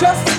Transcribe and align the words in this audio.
just 0.00 0.29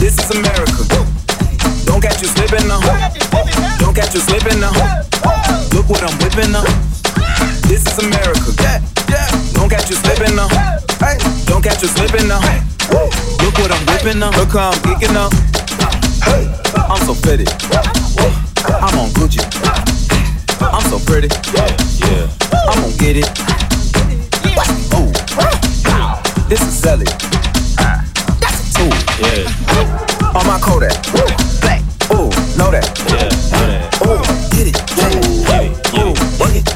This 0.00 0.16
is 0.18 0.30
America. 0.30 0.84
Don't 1.84 2.00
catch 2.00 2.22
you 2.22 2.28
slipping 2.28 2.66
now. 2.66 2.80
Don't 3.78 3.94
catch 3.94 4.14
you 4.14 4.20
slipping 4.20 4.58
now. 4.58 4.72
Look 5.74 5.90
what 5.90 6.02
I'm 6.02 6.16
whipping 6.18 6.50
now. 6.50 6.64
This 7.68 7.84
is 7.84 7.98
America. 7.98 8.52
Don't 9.52 9.68
catch 9.68 9.90
you 9.90 9.96
slipping 9.96 10.34
now. 10.34 10.48
Don't 11.44 11.62
catch 11.62 11.82
you 11.82 11.88
slipping 11.88 12.26
now. 12.26 12.40
Look 13.44 13.58
what 13.58 13.70
I'm 13.70 13.84
whipping 13.86 14.18
now. 14.18 14.30
Look 14.30 14.52
how 14.52 14.70
I'm 14.70 14.78
geeking 14.80 15.14
up. 15.14 15.32
I'm 16.90 17.04
so 17.04 17.14
pretty. 17.20 17.97
Pretty. 21.20 21.34
Yeah, 22.06 22.30
I'm 22.70 22.78
gonna 22.78 22.94
get 22.96 23.16
it. 23.18 23.26
Ooh. 24.94 25.10
This 26.48 26.62
is 26.62 26.78
Sally. 26.78 27.06
That's 28.38 28.58
a 28.62 28.78
tool. 28.78 28.94
Yeah, 29.18 30.38
On 30.38 30.46
my 30.46 30.58
Kodak. 30.62 30.94
Black. 31.60 31.82
Ooh, 32.14 32.30
know 32.56 32.70
that. 32.70 32.86
yeah, 33.10 33.28
yeah. 33.58 34.06
Ooh, 34.06 34.22
get 34.54 34.70
it. 34.70 34.78
Yeah. 34.94 35.98
Ooh, 35.98 36.14
work 36.38 36.54
it. 36.54 36.66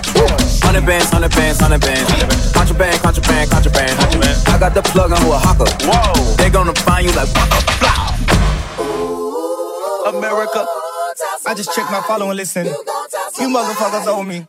Hundred 0.64 0.86
bands, 0.86 1.10
hundred 1.10 1.30
bands, 1.32 1.60
hundred 1.60 1.80
bands. 1.80 2.10
Contraband, 2.52 3.00
contraband, 3.00 3.50
contraband. 3.50 3.98
Contraband. 3.98 4.48
I 4.48 4.58
got 4.58 4.74
the 4.74 4.82
plug 4.82 5.12
on 5.12 5.22
who 5.22 5.32
a 5.32 5.38
hawker. 5.38 5.70
Whoa. 5.86 6.34
They 6.36 6.50
gonna 6.50 6.74
find 6.82 7.06
you 7.06 7.12
like 7.14 7.28
waka 7.34 7.62
blah. 7.78 8.18
America. 10.18 10.66
I 11.46 11.54
just 11.54 11.74
checked 11.74 11.90
my 11.92 12.02
follow 12.02 12.30
and 12.30 12.36
listen. 12.36 12.66
You 13.40 13.48
motherfuckers 13.48 14.06
owe 14.06 14.22
me. 14.22 14.46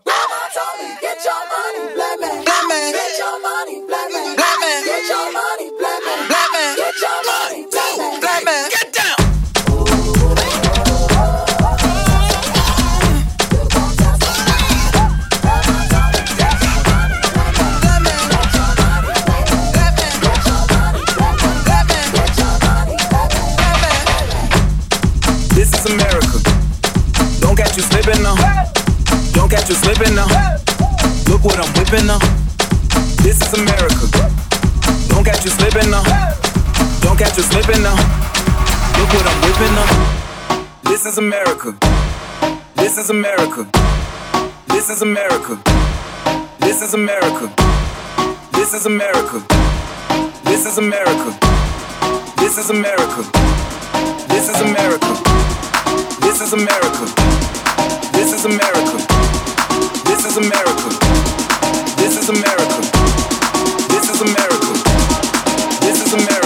This 42.93 43.05
is 43.05 43.09
America. 43.09 43.67
This 44.67 44.91
is 44.91 45.01
America. 45.01 45.59
This 46.59 46.83
is 46.83 46.93
America. 46.93 47.51
This 48.51 48.75
is 48.75 48.85
America. 48.85 49.39
This 50.43 50.67
is 50.67 50.77
America. 50.77 51.33
This 52.37 52.59
is 52.59 52.69
America. 52.69 53.23
This 54.29 54.47
is 54.47 54.61
America. 54.61 55.13
This 56.21 56.39
is 56.39 56.53
America. 56.53 57.05
This 58.13 58.31
is 58.31 58.45
America. 58.45 58.99
This 60.05 60.25
is 60.27 60.37
America. 60.37 60.89
This 61.97 62.15
is 62.15 62.29
America. 62.29 62.81
This 63.89 64.07
is 64.11 64.21
America. 64.21 64.73
This 65.81 66.05
is 66.05 66.13
America. 66.13 66.42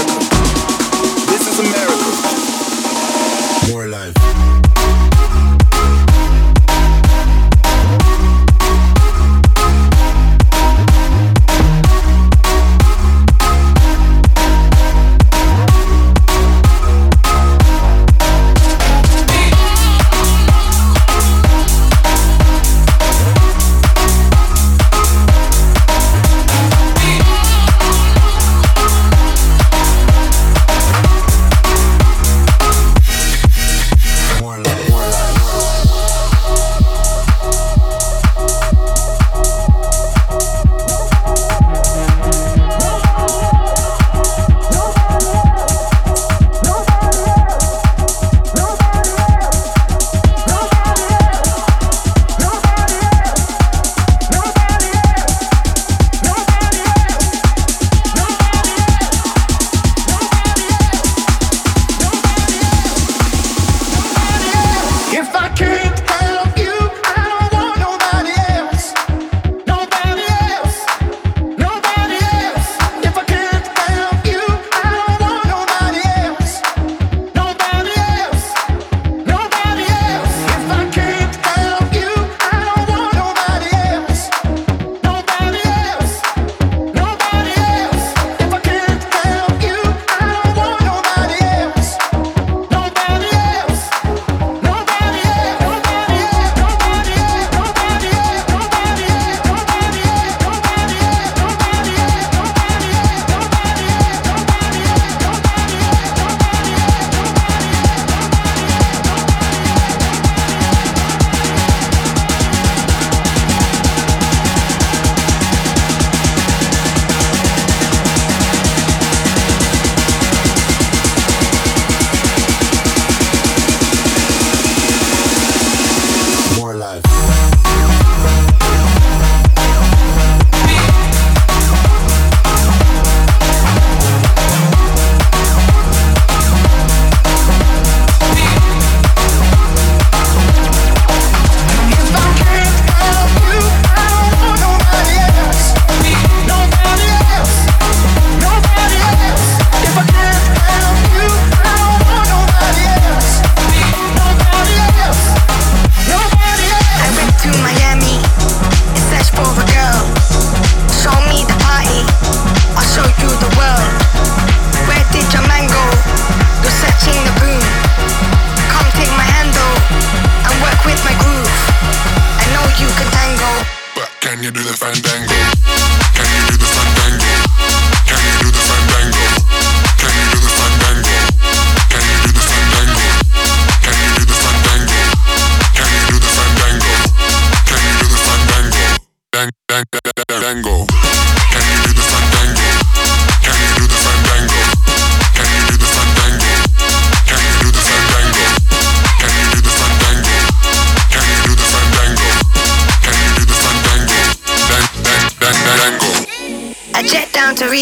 do 174.57 174.63
the 174.63 174.73
fandango. 174.73 175.36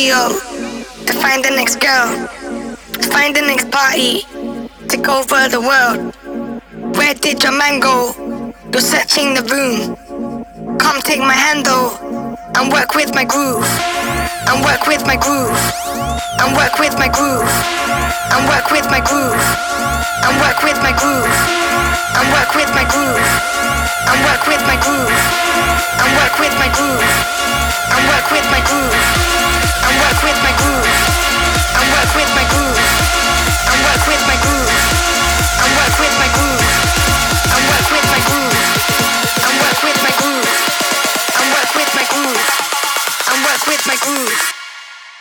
CEO 0.06 0.30
to 1.08 1.14
find 1.18 1.43
the 1.43 1.49
next 1.49 1.82
girl, 1.82 2.30
to 2.93 3.10
find 3.10 3.36
the 3.36 3.41
next 3.41 3.72
party, 3.72 4.22
to 4.86 4.97
go 5.01 5.24
for 5.24 5.49
the 5.49 5.58
world. 5.58 6.14
Where 6.95 7.16
did 7.16 7.41
your 7.41 7.58
man 7.58 7.80
go? 7.80 8.14
You're 8.72 8.86
searching 8.86 9.34
the 9.34 9.41
room. 9.49 9.97
Come 10.78 11.01
take 11.01 11.22
my 11.22 11.34
handle 11.34 11.89
and 12.53 12.72
work 12.72 12.93
with 12.93 13.16
my 13.16 13.26
groove, 13.26 13.66
and 14.45 14.62
work 14.62 14.86
with 14.86 15.01
my 15.10 15.18
groove, 15.18 15.58
and 16.38 16.53
work 16.53 16.78
with 16.78 16.93
my 17.01 17.10
groove, 17.10 17.49
and 18.30 18.45
work 18.45 18.70
with 18.70 18.86
my 18.93 19.01
groove, 19.01 19.41
and 20.22 20.34
work 20.38 20.62
with 20.62 20.78
my 20.86 20.93
groove, 20.93 21.34
and 22.14 22.26
work 22.30 22.53
with 22.53 22.70
my 22.78 22.86
groove, 22.93 23.26
and 24.06 24.18
work 24.22 24.45
with 24.45 24.62
my 24.70 24.78
groove, 24.86 25.18
and 25.97 26.10
work 26.14 26.36
with 26.38 26.53
my 26.62 26.70
groove, 26.78 27.10
and 27.89 28.01
work 28.06 28.30
with 28.30 28.45
my 28.53 28.62
groove. 28.70 29.64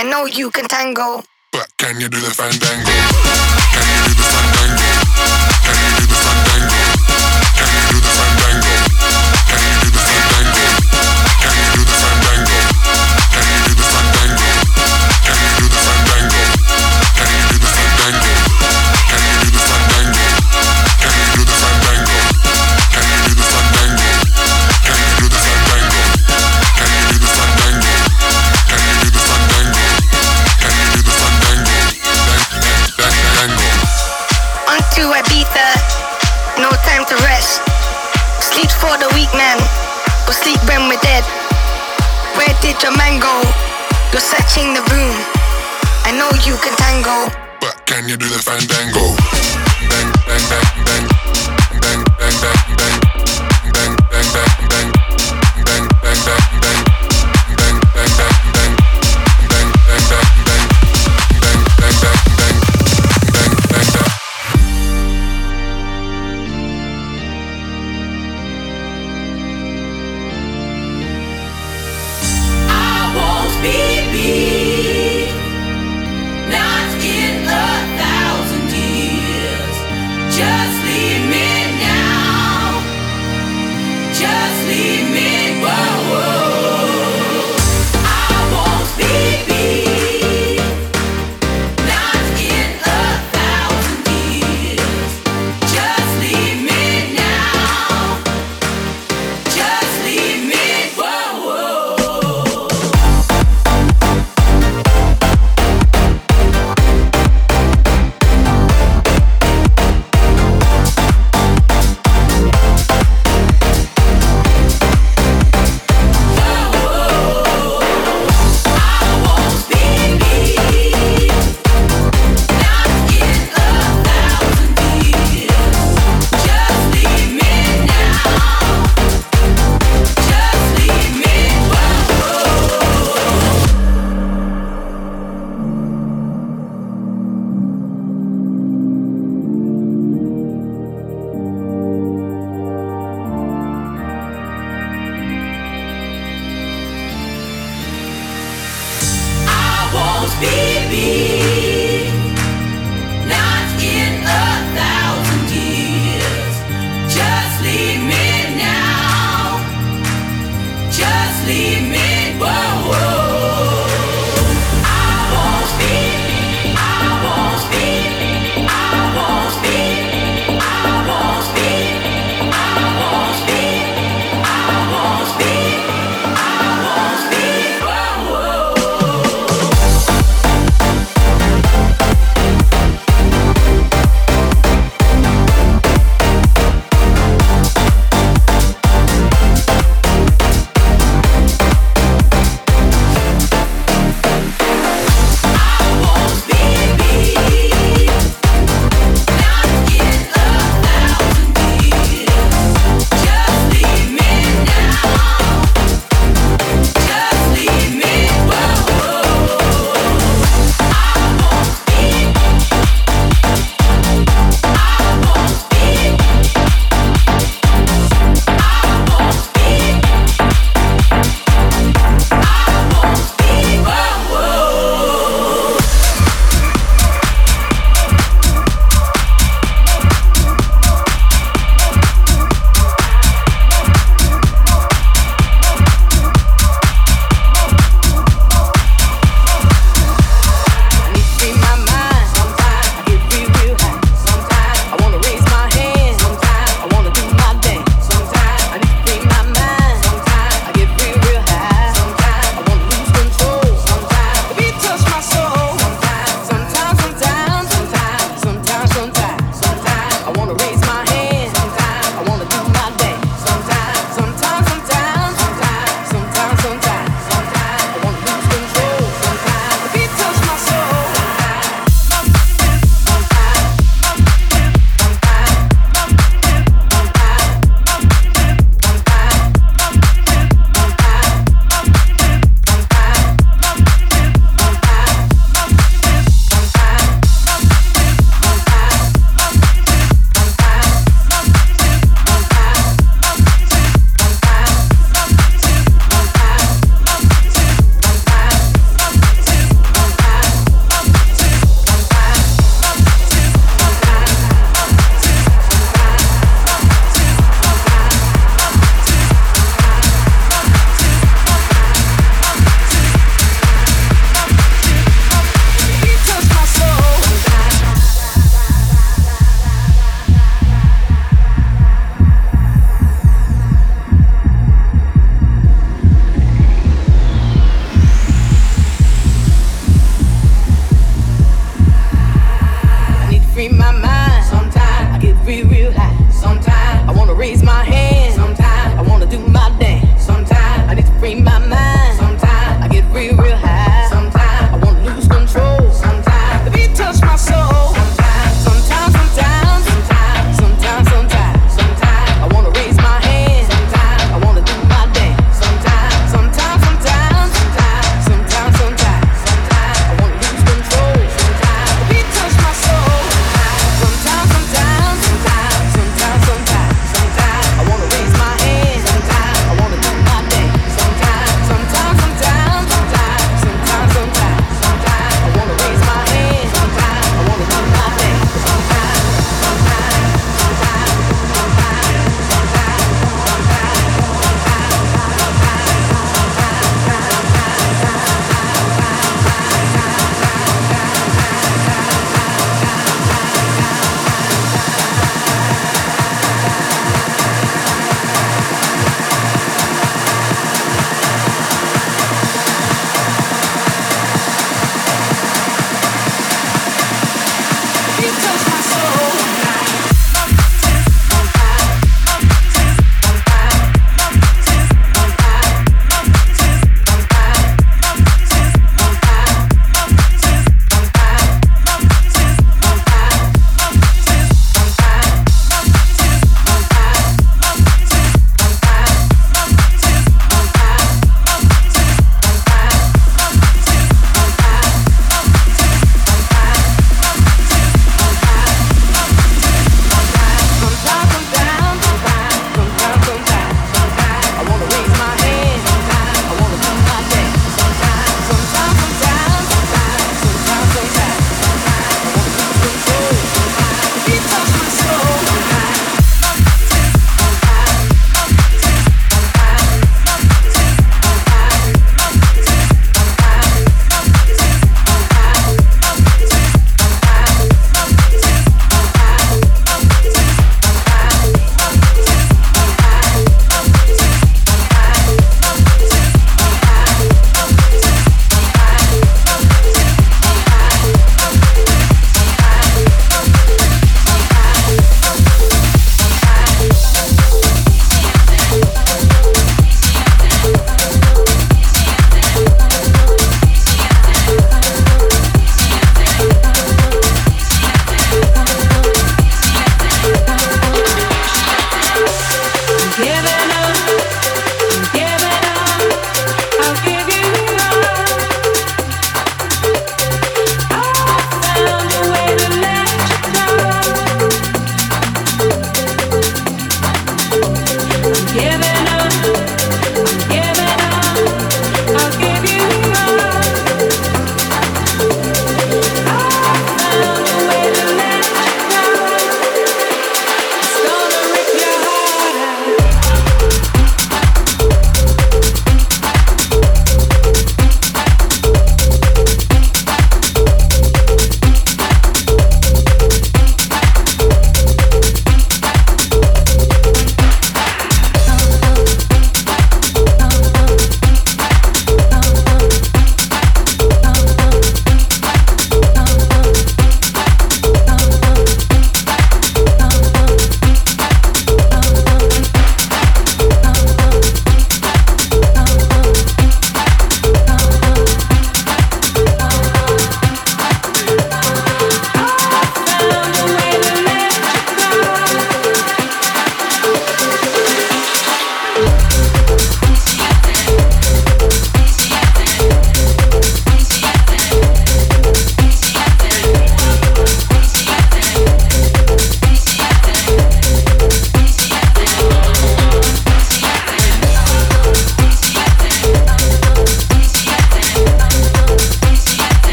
I 0.00 0.02
know 0.02 0.24
you 0.24 0.50
can 0.50 0.66
tango, 0.66 1.22
but 1.52 1.68
can 1.76 2.00
you 2.00 2.08
do 2.08 2.18
the 2.20 2.30
fandango? 2.30 3.99
Did 42.62 42.82
your 42.82 42.96
mango. 42.96 43.40
You're 44.12 44.20
searching 44.20 44.74
the 44.74 44.82
room. 44.92 45.16
I 46.04 46.12
know 46.12 46.28
you 46.44 46.56
can 46.60 46.76
tango. 46.76 47.32
But 47.60 47.86
can 47.86 48.08
you 48.08 48.16
do 48.16 48.28
the 48.28 48.38
fandango? 48.38 49.16
Bang, 49.88 50.12
bang, 50.26 50.44
bang, 50.50 50.68
bang. 50.84 51.06
Bang, 51.80 52.04
bang, 52.18 52.40
bang. 52.42 52.69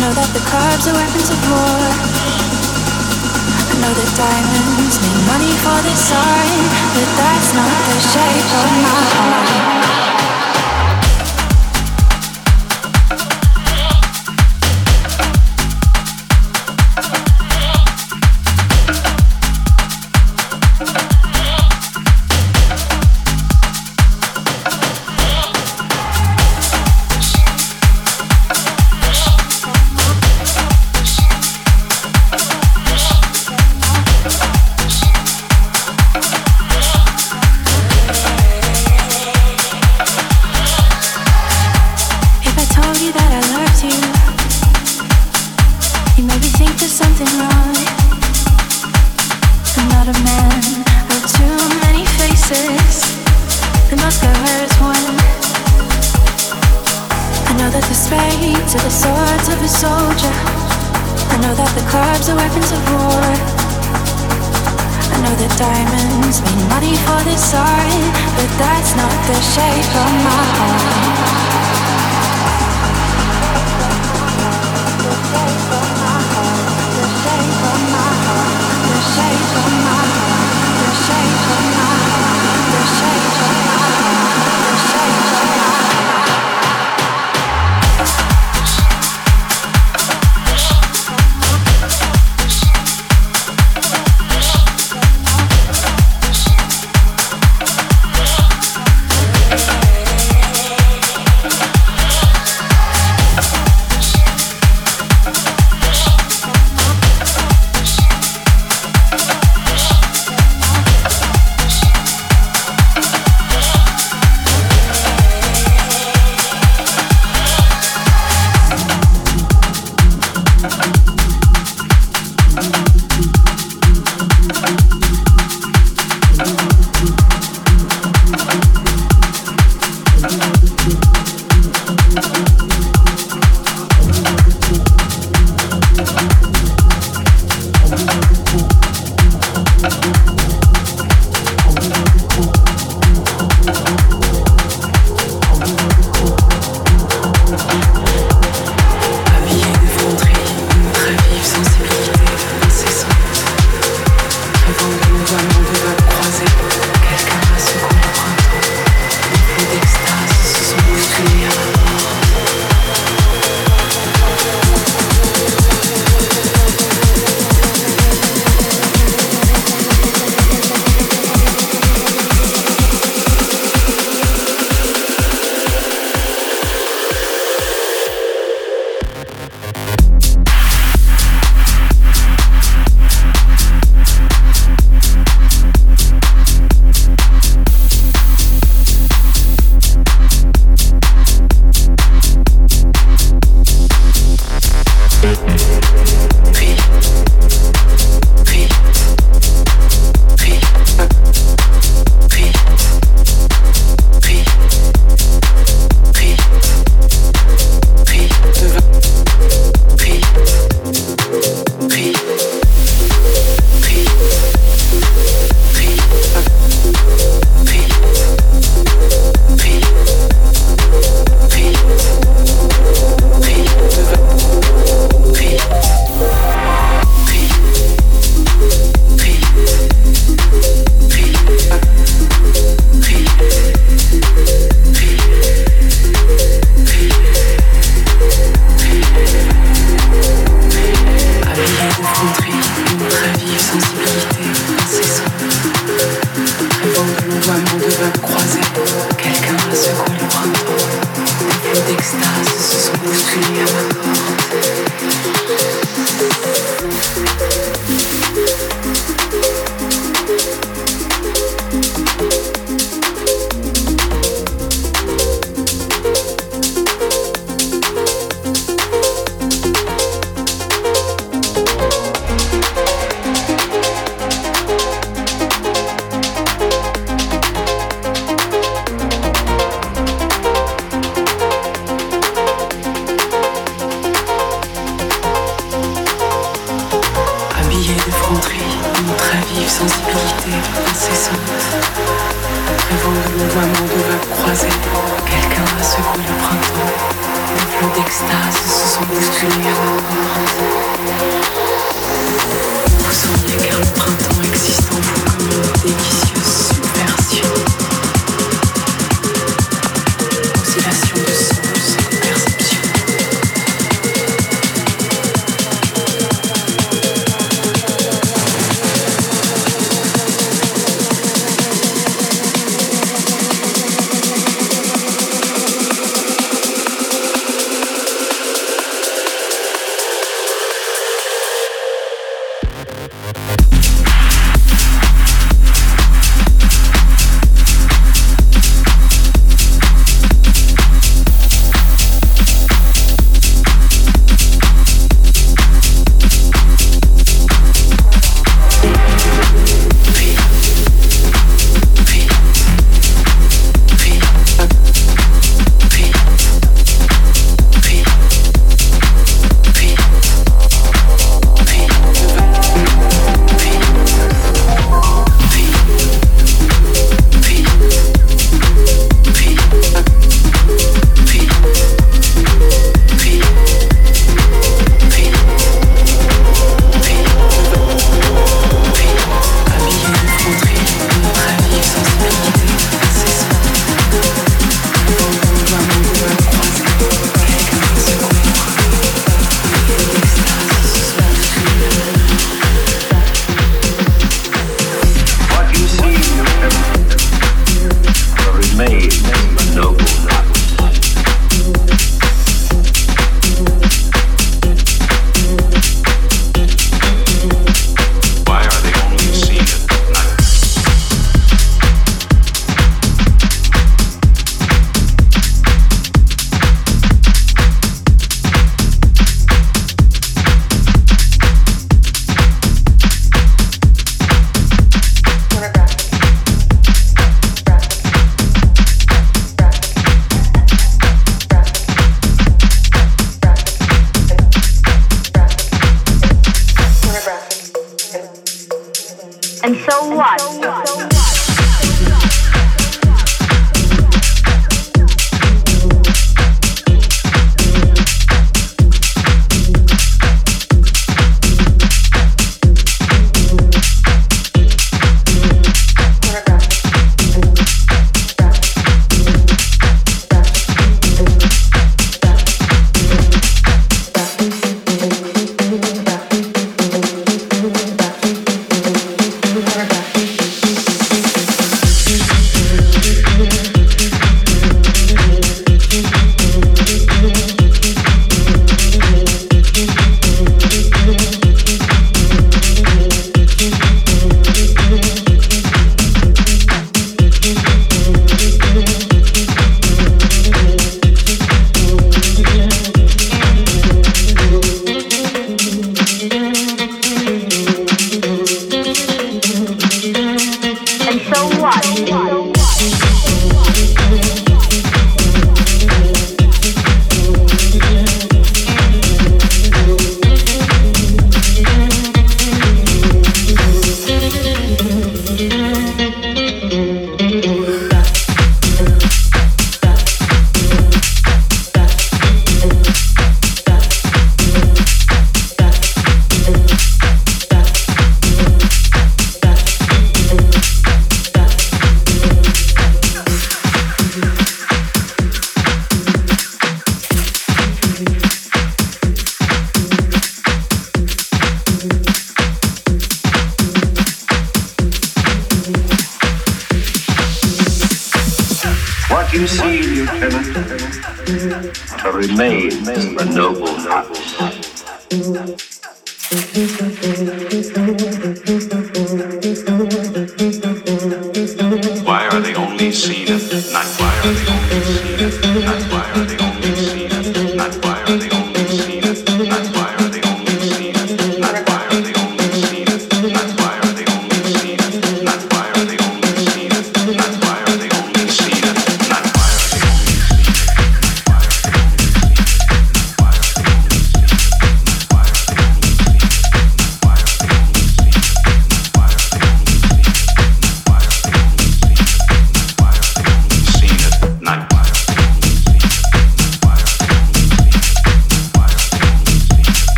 know 0.00 0.12
that 0.14 0.30
the 0.30 0.42
clubs 0.46 0.86
are 0.86 0.94
weapons 0.94 1.30
of 1.30 1.38
war. 1.50 1.80
I 3.66 3.74
know 3.82 3.90
that 3.90 4.10
diamonds 4.14 4.94
make 5.02 5.20
money 5.26 5.54
for 5.58 5.78
this 5.82 6.12
art, 6.14 6.70
but 6.94 7.08
that's 7.18 7.50
not 7.54 7.74
the 7.90 7.98
shape 7.98 8.50
of 8.62 8.70
my 8.84 9.02
heart. 9.18 10.07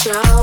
show. 0.00 0.39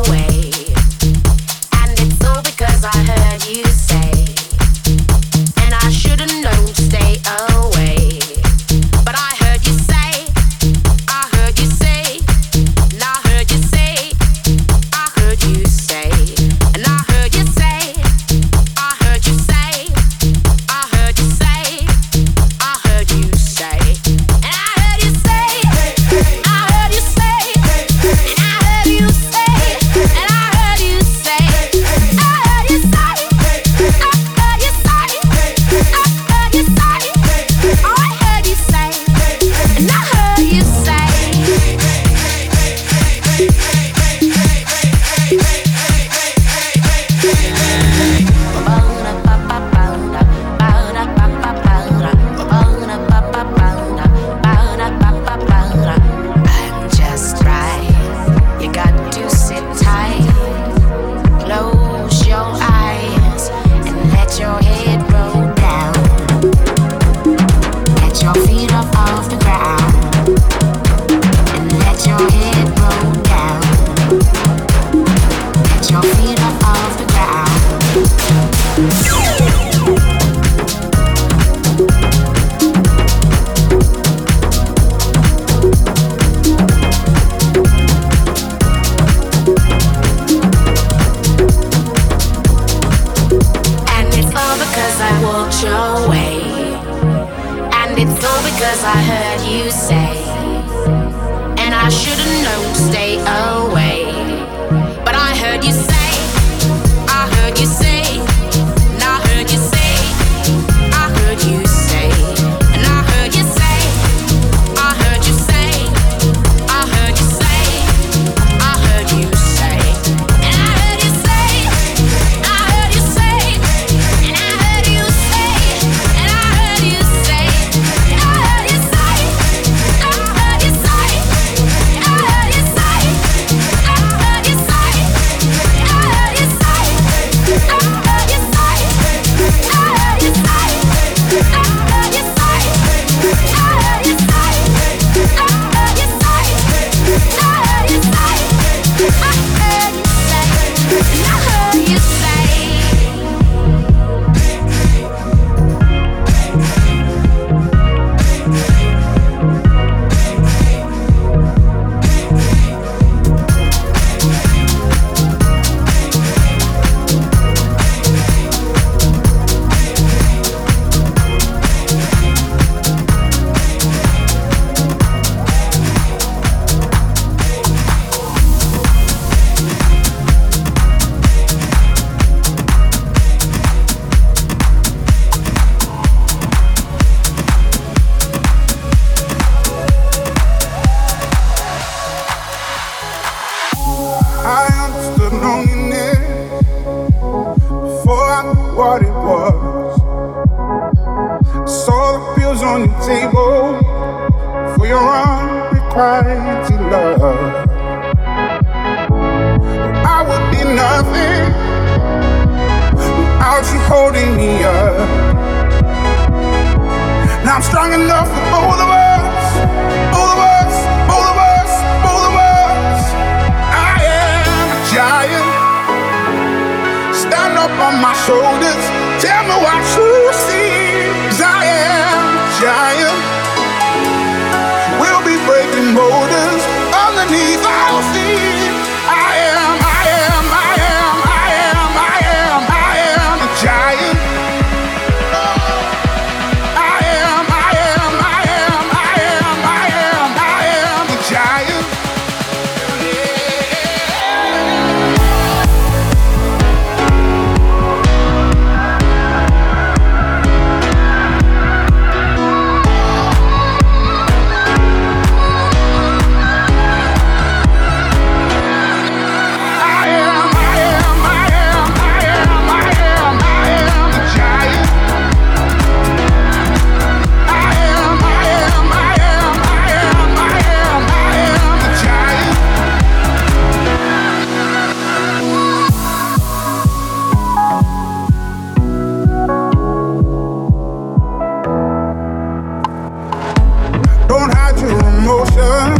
Don't 294.27 294.51
hide 294.53 294.77
your 294.79 294.91
emotion. 294.91 295.95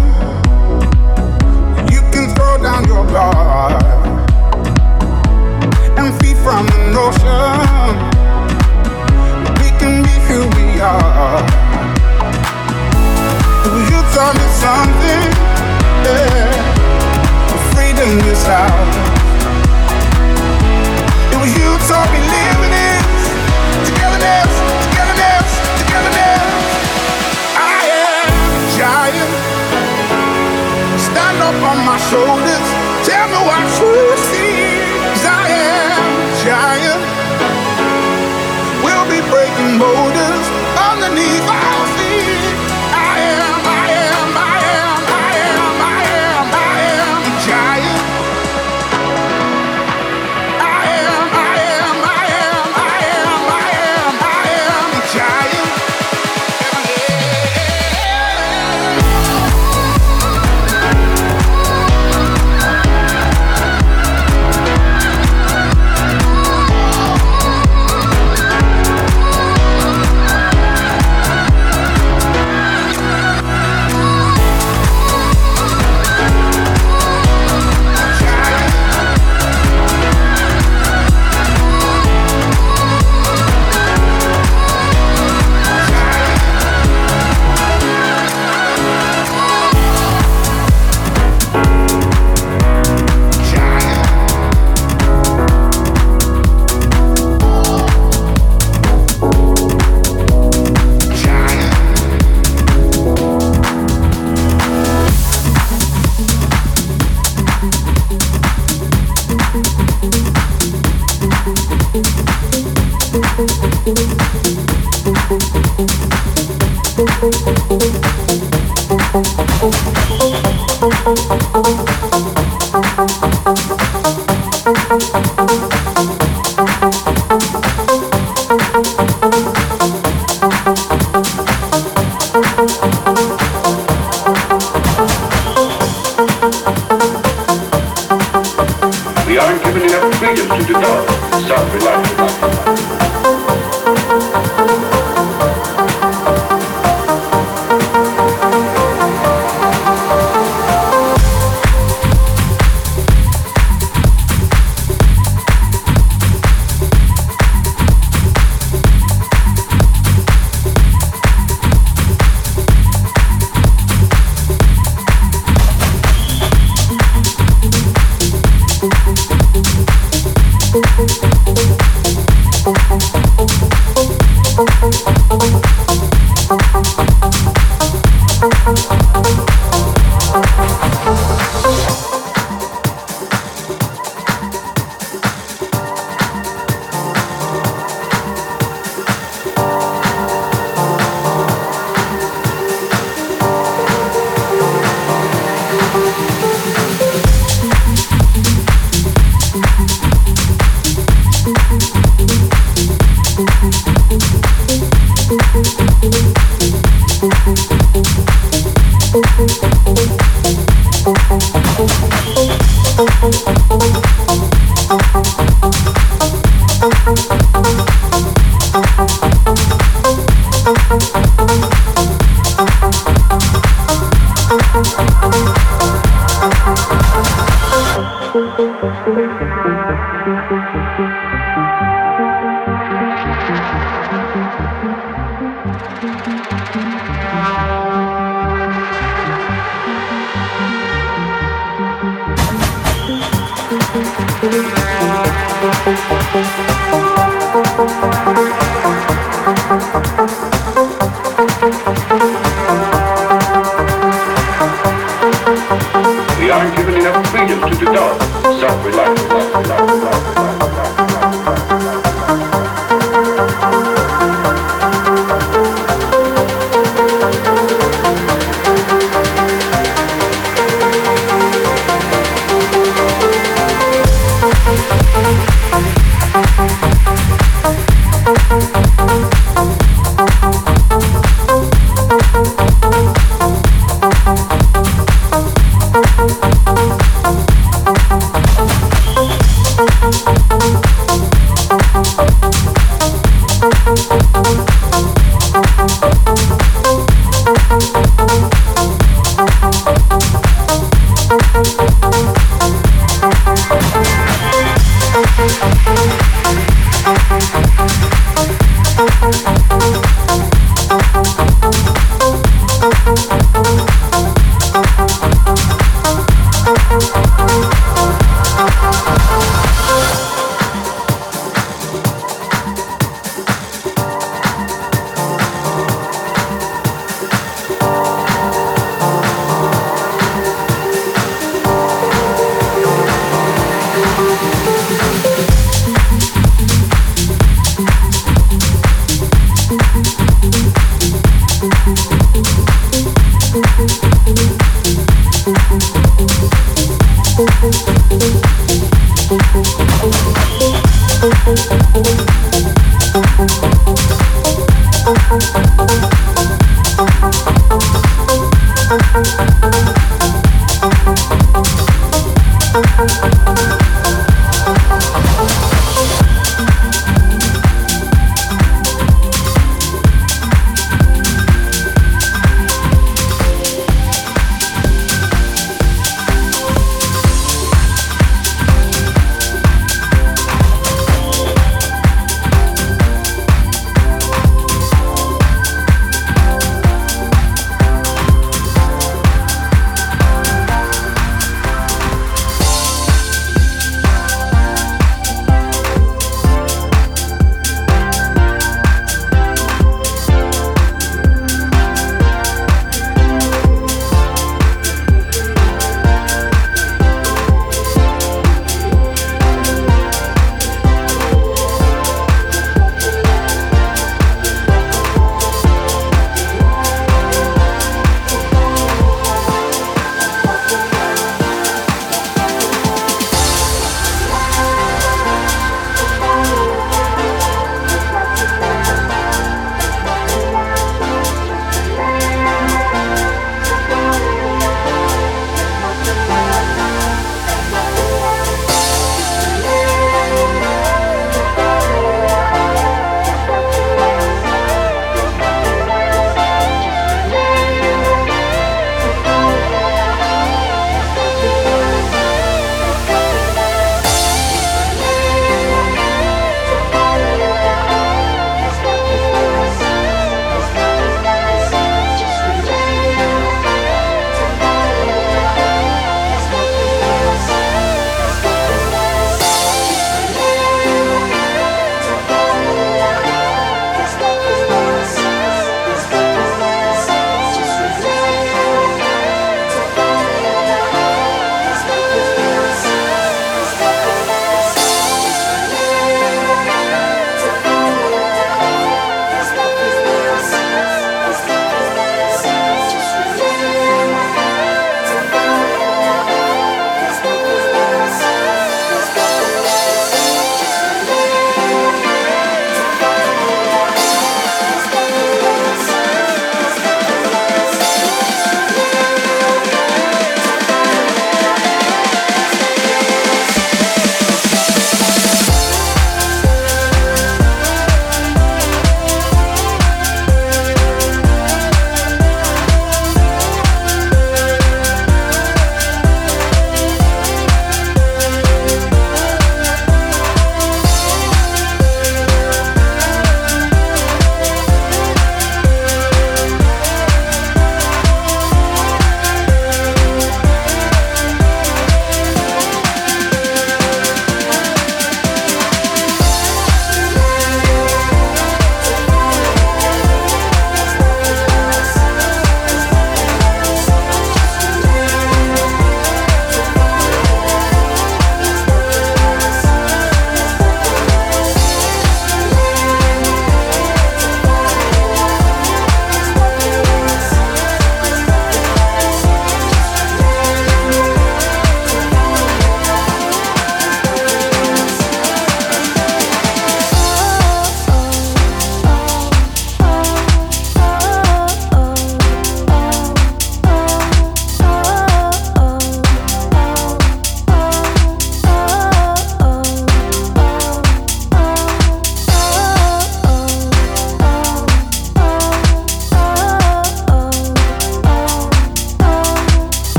You 1.92 2.02
can 2.12 2.36
throw 2.36 2.58
down 2.62 2.86
your 2.86 3.06
guard 3.08 3.82
and 5.98 6.14
flee 6.20 6.36
from 6.44 6.66
the 6.68 6.80
notion. 6.92 7.96
We 9.62 9.70
can 9.80 10.04
be 10.04 10.16
who 10.28 10.40
we 10.58 10.80
are. 10.82 11.40
You 13.90 14.00
taught 14.14 14.36
me 14.36 14.48
something. 14.64 15.24
Yeah. 16.04 16.76
Freedom 17.72 18.20
is 18.32 18.46
out. 18.46 18.92
It 21.32 21.38
was 21.40 21.52
you 21.58 21.78
taught 21.88 22.12
me. 22.12 22.47
up 31.48 31.64
on 31.64 31.80
my 31.86 31.98
shoulders. 32.12 32.68
Tell 33.08 33.28
me 33.32 33.40
what 33.48 33.64
true 33.80 34.12
seems. 34.32 35.22
I 35.24 35.48
am 35.48 36.04
giant. 36.44 37.02
We'll 38.84 39.08
be 39.08 39.22
breaking 39.32 39.80
borders 39.80 40.46
underneath. 40.76 41.67